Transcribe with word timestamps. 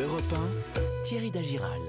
Europe 0.00 0.22
1, 0.32 1.02
Thierry 1.02 1.28
Dagiral. 1.28 1.80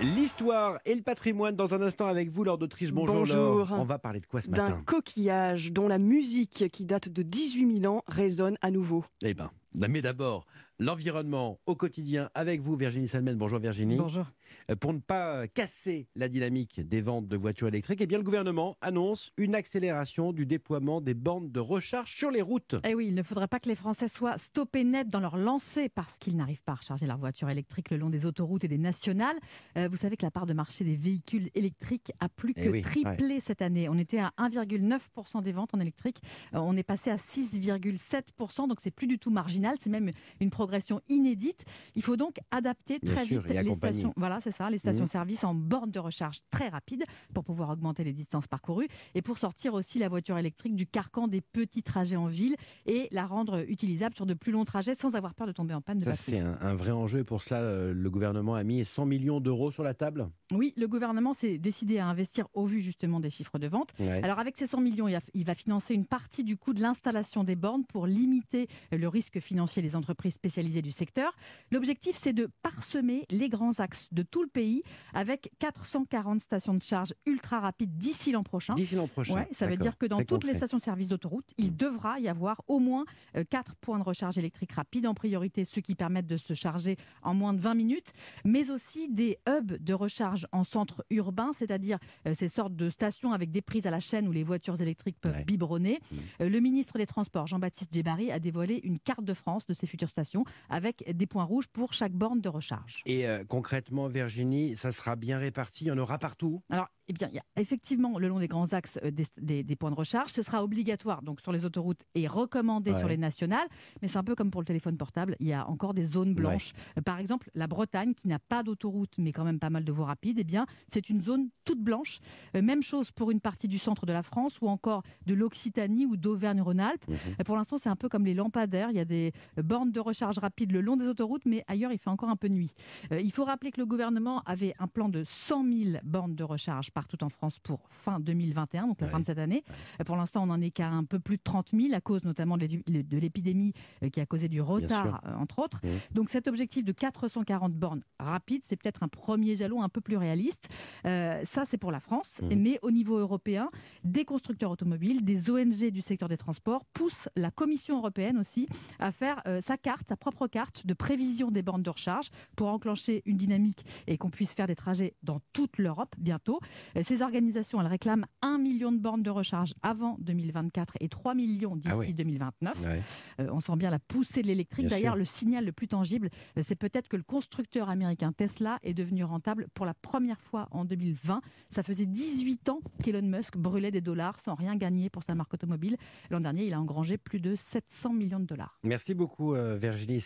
L'histoire 0.00 0.80
et 0.84 0.96
le 0.96 1.02
patrimoine 1.02 1.54
dans 1.54 1.72
un 1.74 1.82
instant 1.82 2.06
avec 2.08 2.30
vous, 2.30 2.42
Laure 2.42 2.58
d'Autriche. 2.58 2.92
Bonjour, 2.92 3.14
Bonjour. 3.14 3.36
Laure. 3.36 3.72
On 3.74 3.84
va 3.84 4.00
parler 4.00 4.18
de 4.18 4.26
quoi 4.26 4.40
ce 4.40 4.50
d'un 4.50 4.70
matin 4.70 4.82
coquillage 4.84 5.70
dont 5.70 5.86
la 5.86 5.98
musique 5.98 6.68
qui 6.72 6.84
date 6.84 7.10
de 7.10 7.22
18 7.22 7.82
000 7.82 7.94
ans 7.94 8.02
résonne 8.08 8.56
à 8.60 8.72
nouveau. 8.72 9.04
Eh 9.22 9.34
ben, 9.34 9.52
mais 9.72 10.02
d'abord, 10.02 10.46
l'environnement 10.78 11.58
au 11.66 11.74
quotidien 11.74 12.30
avec 12.34 12.60
vous, 12.60 12.76
Virginie 12.76 13.08
Salmen. 13.08 13.36
Bonjour 13.36 13.58
Virginie. 13.58 13.96
Bonjour. 13.96 14.26
Euh, 14.70 14.76
Pour 14.76 14.92
ne 14.92 14.98
pas 14.98 15.46
casser 15.48 16.08
la 16.14 16.28
dynamique 16.28 16.80
des 16.86 17.00
ventes 17.00 17.28
de 17.28 17.36
voitures 17.36 17.68
électriques, 17.68 18.00
eh 18.02 18.06
bien, 18.06 18.18
le 18.18 18.24
gouvernement 18.24 18.76
annonce 18.80 19.32
une 19.36 19.54
accélération 19.54 20.32
du 20.32 20.46
déploiement 20.46 21.00
des 21.00 21.14
bornes 21.14 21.50
de 21.50 21.60
recharge 21.60 22.14
sur 22.16 22.30
les 22.30 22.42
routes. 22.42 22.76
Eh 22.86 22.94
oui, 22.94 23.06
il 23.08 23.14
ne 23.14 23.22
faudrait 23.22 23.48
pas 23.48 23.58
que 23.60 23.68
les 23.68 23.74
Français 23.74 24.08
soient 24.08 24.38
stoppés 24.38 24.84
net 24.84 25.08
dans 25.08 25.20
leur 25.20 25.36
lancée 25.36 25.88
parce 25.88 26.18
qu'ils 26.18 26.36
n'arrivent 26.36 26.62
pas 26.62 26.72
à 26.72 26.76
recharger 26.76 27.06
leur 27.06 27.18
voiture 27.18 27.48
électrique 27.48 27.90
le 27.90 27.96
long 27.96 28.10
des 28.10 28.26
autoroutes 28.26 28.64
et 28.64 28.68
des 28.68 28.78
nationales. 28.78 29.36
Euh, 29.76 29.88
vous 29.90 29.96
savez 29.96 30.16
que 30.16 30.24
la 30.26 30.30
part 30.30 30.46
de 30.46 30.52
marché 30.52 30.84
des 30.84 30.96
véhicules 30.96 31.48
électriques 31.54 32.12
a 32.20 32.28
plus 32.28 32.52
Eh 32.56 32.64
que 32.64 32.68
oui, 32.70 32.80
triplé 32.82 33.40
cette 33.40 33.62
année. 33.62 33.88
On 33.88 33.98
était 33.98 34.18
à 34.18 34.32
1,9% 34.38 35.42
des 35.42 35.52
ventes 35.52 35.74
en 35.74 35.80
électrique. 35.80 36.18
Euh, 36.54 36.58
on 36.58 36.76
est 36.76 36.82
passé 36.82 37.10
à 37.10 37.16
6,7%, 37.16 38.68
donc 38.68 38.80
c'est 38.80 38.90
plus 38.90 39.06
du 39.06 39.18
tout 39.18 39.30
marginal. 39.30 39.76
C'est 39.80 39.90
même 39.90 40.10
une 40.40 40.50
progression 40.50 40.65
inédite. 41.08 41.64
Il 41.94 42.02
faut 42.02 42.16
donc 42.16 42.38
adapter 42.50 43.00
très 43.00 43.24
sûr, 43.24 43.42
vite 43.42 43.52
les 43.62 43.74
stations. 43.74 44.12
Voilà, 44.16 44.40
c'est 44.40 44.50
ça, 44.50 44.68
les 44.70 44.76
Mhm. 44.76 44.80
stations-service 44.80 45.44
en 45.44 45.54
bornes 45.54 45.90
de 45.90 45.98
recharge 45.98 46.40
très 46.50 46.68
rapides 46.68 47.04
pour 47.34 47.44
pouvoir 47.44 47.70
augmenter 47.70 48.04
les 48.04 48.12
distances 48.12 48.46
parcourues 48.46 48.88
et 49.14 49.22
pour 49.22 49.38
sortir 49.38 49.74
aussi 49.74 49.98
la 49.98 50.08
voiture 50.08 50.38
électrique 50.38 50.74
du 50.76 50.86
carcan 50.86 51.28
des 51.28 51.40
petits 51.40 51.82
trajets 51.82 52.16
en 52.16 52.26
ville 52.26 52.56
et 52.86 53.08
la 53.10 53.26
rendre 53.26 53.64
utilisable 53.68 54.14
sur 54.14 54.26
de 54.26 54.34
plus 54.34 54.52
longs 54.52 54.64
trajets 54.64 54.94
sans 54.94 55.14
avoir 55.14 55.34
peur 55.34 55.46
de 55.46 55.52
tomber 55.52 55.74
en 55.74 55.80
panne 55.80 55.98
de 55.98 56.04
Ça, 56.04 56.14
c'est 56.14 56.38
un, 56.38 56.58
un 56.60 56.74
vrai 56.74 56.90
enjeu. 56.92 57.20
Et 57.20 57.24
pour 57.24 57.42
cela, 57.42 57.60
euh, 57.60 57.92
le 57.94 58.10
gouvernement 58.10 58.54
a 58.54 58.64
mis 58.64 58.84
100 58.84 59.06
millions 59.06 59.40
d'euros 59.40 59.70
sur 59.70 59.82
la 59.82 59.94
table. 59.94 60.28
Oui, 60.52 60.72
le 60.76 60.86
gouvernement 60.88 61.32
s'est 61.32 61.58
décidé 61.58 61.98
à 61.98 62.06
investir 62.06 62.46
au 62.54 62.66
vu 62.66 62.80
justement 62.80 63.20
des 63.20 63.30
chiffres 63.30 63.58
de 63.58 63.66
vente. 63.66 63.90
Ouais. 63.98 64.22
Alors 64.22 64.38
avec 64.38 64.56
ces 64.56 64.66
100 64.66 64.80
millions, 64.80 65.06
il 65.34 65.44
va 65.44 65.54
financer 65.54 65.94
une 65.94 66.06
partie 66.06 66.44
du 66.44 66.56
coût 66.56 66.72
de 66.74 66.80
l'installation 66.82 67.44
des 67.44 67.56
bornes 67.56 67.84
pour 67.84 68.06
limiter 68.06 68.68
le 68.92 69.08
risque 69.08 69.40
financier 69.40 69.82
des 69.82 69.96
entreprises 69.96 70.34
spécialisées 70.34 70.55
du 70.62 70.90
secteur. 70.90 71.36
L'objectif, 71.70 72.16
c'est 72.16 72.32
de 72.32 72.48
parsemer 72.62 73.26
les 73.30 73.48
grands 73.48 73.78
axes 73.78 74.08
de 74.12 74.22
tout 74.22 74.42
le 74.42 74.48
pays 74.48 74.82
avec 75.12 75.50
440 75.58 76.40
stations 76.40 76.74
de 76.74 76.82
charge 76.82 77.14
ultra 77.26 77.60
rapides 77.60 77.96
d'ici 77.98 78.32
l'an 78.32 78.42
prochain. 78.42 78.74
D'ici 78.74 78.94
l'an 78.94 79.06
prochain. 79.06 79.34
Ouais, 79.34 79.48
ça 79.52 79.66
veut 79.66 79.76
dire 79.76 79.98
que 79.98 80.06
dans 80.06 80.18
toutes 80.18 80.44
les 80.44 80.52
concret. 80.52 80.66
stations-service 80.66 81.08
d'autoroute, 81.08 81.44
il 81.58 81.76
devra 81.76 82.18
y 82.20 82.28
avoir 82.28 82.62
au 82.68 82.78
moins 82.78 83.04
4 83.50 83.76
points 83.76 83.98
de 83.98 84.04
recharge 84.04 84.38
électrique 84.38 84.72
rapide, 84.72 85.06
en 85.06 85.14
priorité 85.14 85.64
ceux 85.64 85.80
qui 85.82 85.94
permettent 85.94 86.26
de 86.26 86.36
se 86.38 86.54
charger 86.54 86.96
en 87.22 87.34
moins 87.34 87.52
de 87.52 87.60
20 87.60 87.74
minutes, 87.74 88.12
mais 88.44 88.70
aussi 88.70 89.08
des 89.08 89.38
hubs 89.48 89.76
de 89.82 89.92
recharge 89.94 90.46
en 90.52 90.64
centre 90.64 91.04
urbain, 91.10 91.52
c'est-à-dire 91.52 91.98
euh, 92.26 92.32
ces 92.34 92.48
sortes 92.48 92.74
de 92.74 92.88
stations 92.90 93.32
avec 93.32 93.50
des 93.50 93.60
prises 93.62 93.86
à 93.86 93.90
la 93.90 94.00
chaîne 94.00 94.26
où 94.26 94.32
les 94.32 94.42
voitures 94.44 94.80
électriques 94.80 95.18
peuvent 95.20 95.34
Ouais. 95.36 95.44
biberonner. 95.44 96.00
Mhm. 96.10 96.18
Euh, 96.42 96.48
Le 96.48 96.60
ministre 96.60 96.96
des 96.96 97.04
Transports, 97.06 97.46
Jean-Baptiste 97.46 97.92
Djebari, 97.92 98.30
a 98.30 98.38
dévoilé 98.38 98.80
une 98.84 98.98
carte 98.98 99.24
de 99.24 99.34
France 99.34 99.66
de 99.66 99.74
ces 99.74 99.86
futures 99.86 100.08
stations 100.08 100.44
avec 100.68 101.04
des 101.16 101.26
points 101.26 101.44
rouges 101.44 101.68
pour 101.68 101.94
chaque 101.94 102.12
borne 102.12 102.40
de 102.40 102.48
recharge. 102.48 103.02
Et 103.06 103.28
euh, 103.28 103.44
concrètement, 103.44 104.08
Virginie, 104.08 104.76
ça 104.76 104.92
sera 104.92 105.16
bien 105.16 105.38
réparti. 105.38 105.84
Il 105.84 105.88
y 105.88 105.90
en 105.90 105.98
aura 105.98 106.18
partout? 106.18 106.62
Alors, 106.70 106.88
eh 107.08 107.12
bien, 107.12 107.28
il 107.30 107.36
y 107.36 107.38
a 107.38 107.44
effectivement 107.56 108.18
le 108.18 108.28
long 108.28 108.38
des 108.38 108.48
grands 108.48 108.72
axes 108.72 108.98
euh, 109.04 109.10
des, 109.10 109.24
des- 109.40 109.62
des 109.64 109.76
points 109.76 109.90
de 109.90 109.96
recharge. 109.96 110.30
Ce 110.30 110.42
sera 110.42 110.62
obligatoire 110.64 111.22
donc 111.22 111.40
sur 111.40 111.52
les 111.52 111.64
autoroutes 111.64 112.00
et 112.14 112.26
recommandé 112.26 112.92
Ouais. 112.92 112.98
sur 112.98 113.08
les 113.08 113.16
nationales. 113.16 113.66
Mais 114.02 114.08
c'est 114.08 114.18
un 114.18 114.24
peu 114.24 114.34
comme 114.34 114.50
pour 114.50 114.60
le 114.60 114.66
téléphone 114.66 114.96
portable. 114.96 115.36
Il 115.40 115.46
y 115.46 115.52
a 115.52 115.68
encore 115.68 115.94
des 115.94 116.04
zones 116.04 116.34
blanches. 116.34 116.72
Euh, 116.98 117.02
Par 117.02 117.18
exemple, 117.18 117.50
la 117.54 117.66
Bretagne, 117.66 118.14
qui 118.14 118.28
n'a 118.28 118.38
pas 118.38 118.62
d'autoroute, 118.62 119.14
mais 119.18 119.32
quand 119.32 119.44
même 119.44 119.58
pas 119.58 119.70
mal 119.70 119.84
de 119.84 119.92
voies 119.92 120.06
rapides, 120.06 120.38
eh 120.38 120.44
bien, 120.44 120.66
c'est 120.88 121.08
une 121.10 121.22
zone 121.22 121.48
toute 121.64 121.80
blanche. 121.80 122.18
Euh, 122.54 122.62
même 122.62 122.82
chose 122.82 123.10
pour 123.10 123.30
une 123.30 123.40
partie 123.40 123.68
du 123.68 123.78
centre 123.78 124.06
de 124.06 124.12
la 124.12 124.22
France 124.22 124.58
ou 124.60 124.68
encore 124.68 125.02
de 125.26 125.34
l'Occitanie 125.34 126.06
ou 126.06 126.16
d'Auvergne-Rhône-Alpes. 126.16 127.06
Mhm. 127.08 127.16
Pour 127.44 127.56
l'instant, 127.56 127.78
c'est 127.78 127.88
un 127.88 127.96
peu 127.96 128.08
comme 128.08 128.24
les 128.24 128.34
lampadaires. 128.34 128.90
Il 128.90 128.96
y 128.96 129.00
a 129.00 129.04
des 129.04 129.32
bornes 129.62 129.92
de 129.92 130.00
recharge 130.00 130.38
rapide 130.38 130.72
le 130.72 130.80
long 130.80 130.96
des 130.96 131.06
autoroutes, 131.06 131.44
mais 131.46 131.64
ailleurs, 131.68 131.92
il 131.92 131.98
fait 131.98 132.10
encore 132.10 132.28
un 132.30 132.36
peu 132.36 132.48
nuit. 132.48 132.72
Euh, 133.12 133.20
il 133.20 133.32
faut 133.32 133.44
rappeler 133.44 133.70
que 133.70 133.80
le 133.80 133.86
gouvernement 133.86 134.42
avait 134.46 134.74
un 134.78 134.86
plan 134.88 135.08
de 135.08 135.22
100 135.24 135.64
000 135.64 135.98
bornes 136.04 136.34
de 136.34 136.44
recharge 136.44 136.90
partout 136.96 137.22
en 137.22 137.28
France 137.28 137.58
pour 137.58 137.80
fin 137.90 138.18
2021, 138.20 138.86
donc 138.86 139.00
la 139.02 139.06
Ouais. 139.06 139.12
fin 139.12 139.20
de 139.20 139.26
cette 139.26 139.36
année. 139.38 139.62
Euh, 140.00 140.04
Pour 140.04 140.16
l'instant, 140.16 140.42
on 140.44 140.46
n'en 140.46 140.62
est 140.62 140.70
qu'à 140.70 140.88
un 140.88 141.04
peu 141.04 141.18
plus 141.18 141.36
de 141.36 141.42
30 141.42 141.72
000 141.78 141.92
à 141.94 142.00
cause 142.00 142.24
notamment 142.24 142.56
de 142.56 142.64
l'é- 142.64 143.02
de 143.02 143.18
l'épidémie 143.18 143.74
euh, 144.02 144.08
qui 144.08 144.18
a 144.18 144.24
causé 144.24 144.48
du 144.48 144.62
retard, 144.62 145.20
euh, 145.26 145.34
entre 145.36 145.58
autres. 145.58 145.80
Mhm. 145.84 145.90
Donc 146.14 146.30
cet 146.30 146.48
objectif 146.48 146.86
de 146.86 146.92
440 146.92 147.74
bornes 147.74 148.00
rapides, 148.18 148.62
c'est 148.64 148.76
peut-être 148.76 149.02
un 149.02 149.08
premier 149.08 149.56
jalon 149.56 149.82
un 149.82 149.90
peu 149.90 150.00
plus 150.00 150.16
réaliste. 150.16 150.68
Euh, 151.04 151.42
ça, 151.44 151.64
c'est 151.66 151.76
pour 151.76 151.92
la 151.92 152.00
France. 152.00 152.40
Mhm. 152.40 152.62
Mais 152.62 152.78
au 152.80 152.90
niveau 152.90 153.18
européen, 153.18 153.70
des 154.04 154.24
constructeurs 154.24 154.70
automobiles, 154.70 155.22
des 155.22 155.50
ONG 155.50 155.90
du 155.90 156.00
secteur 156.00 156.30
des 156.30 156.38
transports 156.38 156.86
poussent 156.94 157.28
la 157.36 157.50
Commission 157.50 157.98
européenne 157.98 158.38
aussi 158.38 158.66
à 158.98 159.12
faire 159.12 159.42
euh, 159.46 159.60
sa 159.60 159.76
carte, 159.76 160.08
sa 160.08 160.16
propre 160.16 160.46
carte 160.46 160.86
de 160.86 160.94
prévision 160.94 161.50
des 161.50 161.60
bornes 161.62 161.82
de 161.82 161.90
recharge 161.90 162.30
pour 162.56 162.68
enclencher 162.68 163.22
une 163.26 163.36
dynamique 163.36 163.84
et 164.06 164.16
qu'on 164.16 164.30
puisse 164.30 164.54
faire 164.54 164.66
des 164.66 164.76
trajets 164.76 165.14
dans 165.22 165.40
toute 165.52 165.76
l'Europe 165.76 166.14
bientôt. 166.16 166.58
Euh, 166.96 167.02
Ces 167.02 167.22
organisations, 167.22 167.80
elles 167.80 167.86
réclament 167.86 168.26
1 168.42 168.58
million 168.58 168.92
de 168.92 168.98
bornes 168.98 169.22
de 169.22 169.30
recharge 169.30 169.74
avant 169.82 170.16
2024 170.20 170.94
et 171.00 171.08
3 171.08 171.34
millions 171.34 171.76
d'ici 171.76 171.88
Ah 171.90 171.96
oui. 171.98 172.12
2029. 172.14 172.80
Ouais. 172.82 173.02
Euh, 173.40 173.48
on 173.52 173.60
sent 173.60 173.76
bien 173.76 173.90
la 173.90 173.98
poussée 173.98 174.42
de 174.42 174.46
l'électrique. 174.46 174.86
D'ailleurs, 174.86 175.16
le 175.16 175.24
signal 175.24 175.64
le 175.64 175.72
plus 175.72 175.88
tangible, 175.88 176.30
euh, 176.56 176.62
c'est 176.62 176.76
peut-être 176.76 177.08
que 177.08 177.16
le 177.16 177.22
constructeur 177.22 177.88
américain 177.88 178.32
Tesla 178.32 178.78
est 178.82 178.94
devenu 178.94 179.24
rentable 179.24 179.66
pour 179.74 179.86
la 179.86 179.94
première 179.94 180.40
fois 180.40 180.68
en 180.70 180.84
2020. 180.84 181.40
Ça 181.68 181.82
faisait 181.82 182.06
18 182.06 182.68
ans 182.68 182.80
qu'Elon 183.02 183.22
Musk 183.26 183.56
brûlait 183.56 183.90
des 183.90 184.00
dollars 184.00 184.38
sans 184.40 184.54
rien 184.54 184.76
gagner 184.76 185.10
pour 185.10 185.22
sa 185.22 185.34
marque 185.34 185.54
automobile. 185.54 185.96
L'an 186.30 186.40
dernier, 186.40 186.66
il 186.66 186.74
a 186.74 186.80
engrangé 186.80 187.18
plus 187.18 187.40
de 187.40 187.54
700 187.54 188.12
millions 188.12 188.40
de 188.40 188.46
dollars. 188.46 188.78
Merci 188.82 189.14
beaucoup, 189.14 189.54
Virginie. 189.54 190.20